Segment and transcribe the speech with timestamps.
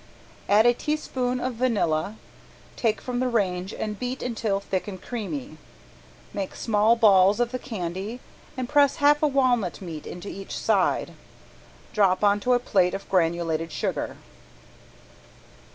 [0.49, 2.17] Add a teaspoon of vanilla,
[2.75, 5.59] take from the range and beat until thick and creamy.
[6.33, 8.19] Make small balls of the candy
[8.57, 11.13] and press half a walnut meat into each side.
[11.93, 14.17] Drop on to a plate of granulated sugar.